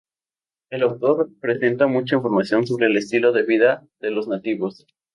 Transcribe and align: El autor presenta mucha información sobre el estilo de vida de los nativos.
El 0.71 0.81
autor 0.81 1.29
presenta 1.39 1.85
mucha 1.85 2.15
información 2.15 2.65
sobre 2.65 2.87
el 2.87 2.97
estilo 2.97 3.31
de 3.33 3.43
vida 3.43 3.85
de 3.99 4.09
los 4.09 4.27
nativos. 4.27 4.87